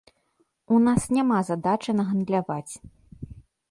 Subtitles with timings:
[0.77, 2.73] У нас няма задачы нагандляваць.